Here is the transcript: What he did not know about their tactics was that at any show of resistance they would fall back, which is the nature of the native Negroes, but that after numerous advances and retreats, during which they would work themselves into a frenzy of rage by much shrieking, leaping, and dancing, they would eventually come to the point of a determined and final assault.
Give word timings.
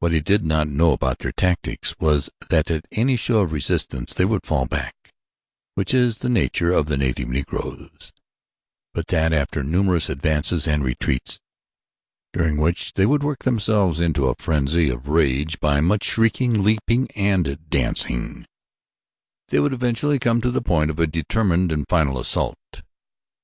What 0.00 0.10
he 0.10 0.20
did 0.20 0.42
not 0.42 0.66
know 0.66 0.90
about 0.92 1.20
their 1.20 1.30
tactics 1.30 1.94
was 2.00 2.30
that 2.50 2.68
at 2.68 2.84
any 2.90 3.14
show 3.14 3.42
of 3.42 3.52
resistance 3.52 4.12
they 4.12 4.24
would 4.24 4.44
fall 4.44 4.66
back, 4.66 5.12
which 5.76 5.94
is 5.94 6.18
the 6.18 6.28
nature 6.28 6.72
of 6.72 6.86
the 6.86 6.96
native 6.96 7.28
Negroes, 7.28 8.12
but 8.92 9.06
that 9.06 9.32
after 9.32 9.62
numerous 9.62 10.08
advances 10.10 10.66
and 10.66 10.82
retreats, 10.82 11.38
during 12.32 12.56
which 12.56 12.94
they 12.94 13.06
would 13.06 13.22
work 13.22 13.44
themselves 13.44 14.00
into 14.00 14.26
a 14.26 14.34
frenzy 14.34 14.90
of 14.90 15.06
rage 15.06 15.60
by 15.60 15.80
much 15.80 16.02
shrieking, 16.02 16.64
leaping, 16.64 17.08
and 17.12 17.70
dancing, 17.70 18.46
they 19.50 19.60
would 19.60 19.72
eventually 19.72 20.18
come 20.18 20.40
to 20.40 20.50
the 20.50 20.60
point 20.60 20.90
of 20.90 20.98
a 20.98 21.06
determined 21.06 21.70
and 21.70 21.86
final 21.88 22.18
assault. 22.18 22.82